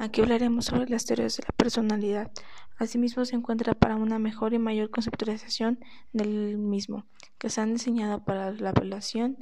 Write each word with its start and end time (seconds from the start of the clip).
Aquí 0.00 0.20
hablaremos 0.20 0.66
sobre 0.66 0.88
las 0.88 1.04
teorías 1.06 1.36
de 1.36 1.42
la 1.42 1.52
personalidad. 1.56 2.30
Asimismo, 2.76 3.24
se 3.24 3.34
encuentra 3.34 3.74
para 3.74 3.96
una 3.96 4.20
mejor 4.20 4.54
y 4.54 4.58
mayor 4.60 4.90
conceptualización 4.90 5.80
del 6.12 6.56
mismo, 6.56 7.04
que 7.36 7.50
se 7.50 7.60
han 7.60 7.72
diseñado 7.72 8.24
para 8.24 8.52
la 8.52 8.70
relación 8.70 9.38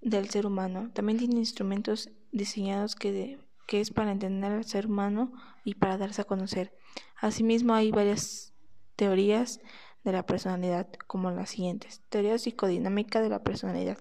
del 0.00 0.28
ser 0.30 0.46
humano. 0.46 0.90
También 0.92 1.18
tiene 1.18 1.36
instrumentos 1.36 2.10
diseñados 2.32 2.96
que, 2.96 3.38
que 3.68 3.80
es 3.80 3.92
para 3.92 4.10
entender 4.10 4.50
al 4.50 4.64
ser 4.64 4.86
humano 4.86 5.32
y 5.64 5.76
para 5.76 5.96
darse 5.96 6.22
a 6.22 6.26
conocer. 6.26 6.76
Asimismo, 7.16 7.72
hay 7.72 7.92
varias 7.92 8.52
teorías 8.96 9.60
de 10.02 10.10
la 10.10 10.26
personalidad, 10.26 10.88
como 11.06 11.30
las 11.30 11.50
siguientes. 11.50 12.02
Teoría 12.08 12.36
psicodinámica 12.38 13.20
de 13.20 13.28
la 13.28 13.44
personalidad 13.44 13.98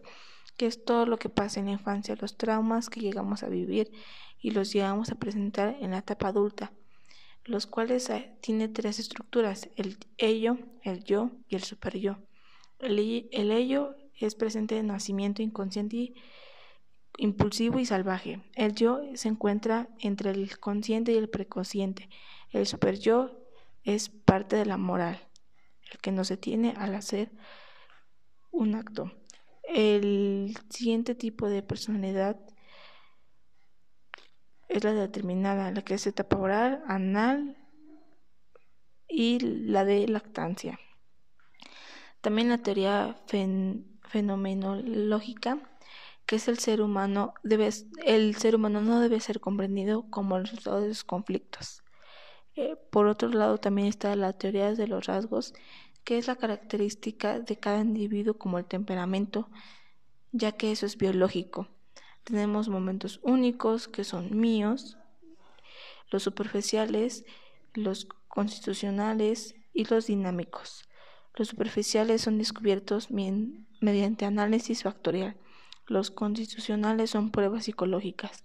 que 0.58 0.66
es 0.68 0.84
todo 0.84 1.06
lo 1.06 1.18
que 1.18 1.30
pasa 1.30 1.60
en 1.60 1.68
la 1.68 1.74
infancia, 1.74 2.16
los 2.20 2.38
traumas 2.38 2.90
que 2.90 3.02
llegamos 3.02 3.44
a 3.44 3.50
vivir 3.50 3.92
y 4.40 4.52
los 4.52 4.72
llegamos 4.72 5.12
a 5.12 5.16
presentar 5.16 5.78
en 5.82 5.92
la 5.92 6.00
etapa 6.00 6.30
adulta, 6.30 6.72
los 7.44 7.68
cuales 7.68 8.10
eh, 8.10 8.36
tiene 8.42 8.68
tres 8.68 9.00
estructuras, 9.00 9.70
el 9.76 9.98
ello, 10.18 10.58
el 10.84 11.04
yo 11.04 11.32
y 11.48 11.56
el 11.56 11.64
super 11.64 11.98
yo. 11.98 12.18
El, 12.80 13.00
ello 13.52 13.96
es 14.20 14.36
presente 14.36 14.76
de 14.76 14.84
nacimiento 14.84 15.42
inconsciente, 15.42 16.14
impulsivo 17.18 17.80
y 17.80 17.86
salvaje. 17.86 18.42
El 18.54 18.74
yo 18.76 19.02
se 19.16 19.30
encuentra 19.30 19.90
entre 20.00 20.32
el 20.32 20.60
consciente 20.60 21.14
y 21.14 21.18
el 21.18 21.30
preconsciente. 21.30 22.10
El 22.52 22.68
super 22.68 23.00
yo 23.00 23.32
es 23.84 24.10
parte 24.10 24.56
de 24.56 24.66
la 24.66 24.78
moral, 24.78 25.20
el 25.92 26.00
que 26.00 26.12
nos 26.12 26.30
detiene 26.30 26.74
al 26.78 26.96
hacer 26.96 27.32
un 28.52 28.76
acto. 28.76 29.12
El 29.76 30.58
siguiente 30.70 31.16
tipo 31.16 31.50
de 31.50 31.62
personalidad 31.62 32.40
es 34.70 34.86
la 34.86 34.94
determinada, 34.94 35.70
la 35.72 35.82
que 35.82 35.96
es 35.96 36.08
etapa 36.08 36.38
oral, 36.38 36.82
anal 36.88 37.58
y 39.10 39.40
la 39.42 39.84
de 39.84 40.08
lactancia. 40.08 40.80
También 42.22 42.48
la 42.48 42.60
teoría 42.60 43.18
fenomenológica, 44.08 45.60
que 46.26 46.38
es 46.38 46.48
el 46.48 46.58
ser 46.58 46.80
humano, 46.80 47.34
debe, 47.44 47.70
el 48.06 48.38
ser 48.38 48.56
humano 48.56 48.80
no 48.80 49.02
debe 49.02 49.20
ser 49.20 49.42
comprendido 49.42 50.10
como 50.10 50.38
el 50.38 50.44
resultado 50.44 50.80
de 50.80 50.88
los 50.88 51.04
conflictos. 51.04 51.84
Eh, 52.56 52.78
por 52.92 53.08
otro 53.08 53.28
lado, 53.28 53.58
también 53.58 53.90
está 53.90 54.16
la 54.16 54.32
teoría 54.32 54.74
de 54.74 54.88
los 54.88 55.06
rasgos, 55.06 55.54
que 56.06 56.20
es 56.20 56.28
la 56.28 56.38
característica 56.38 57.40
de 57.40 57.58
cada 57.58 57.82
individuo 57.82 58.36
como 58.36 58.60
el 58.60 58.66
temperamento, 58.66 59.50
ya 60.32 60.54
que 60.54 60.72
eso 60.72 60.86
es 60.86 60.98
biológico. 60.98 61.68
Tenemos 62.24 62.70
momentos 62.70 63.20
únicos 63.24 63.88
que 63.88 64.04
son 64.04 64.40
míos, 64.40 64.98
los 66.12 66.24
superficiales, 66.24 67.26
los 67.74 68.08
constitucionales 68.28 69.56
y 69.74 69.86
los 69.86 70.08
dinámicos. 70.08 70.88
Los 71.36 71.50
superficiales 71.50 72.22
son 72.22 72.38
descubiertos 72.38 73.10
mediante 73.82 74.26
análisis 74.26 74.84
factorial. 74.84 75.36
Los 75.88 76.12
constitucionales 76.12 77.10
son 77.12 77.32
pruebas 77.32 77.66
psicológicas. 77.66 78.44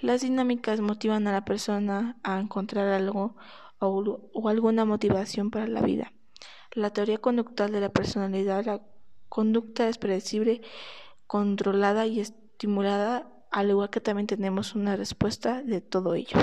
Las 0.00 0.20
dinámicas 0.20 0.80
motivan 0.80 1.26
a 1.26 1.32
la 1.32 1.44
persona 1.44 2.18
a 2.22 2.38
encontrar 2.38 2.88
algo 2.88 3.34
o, 3.78 4.20
o 4.32 4.48
alguna 4.48 4.84
motivación 4.84 5.50
para 5.50 5.66
la 5.66 5.82
vida. 5.82 6.12
La 6.72 6.90
teoría 6.90 7.18
conductual 7.18 7.72
de 7.72 7.80
la 7.80 7.88
personalidad, 7.88 8.64
la 8.64 8.82
conducta 9.28 9.88
es 9.88 9.98
predecible, 9.98 10.62
controlada 11.26 12.06
y 12.06 12.20
estimulada, 12.20 13.30
al 13.50 13.70
igual 13.70 13.90
que 13.90 14.00
también 14.00 14.26
tenemos 14.26 14.74
una 14.74 14.96
respuesta 14.96 15.62
de 15.62 15.80
todo 15.80 16.14
ello. 16.14 16.38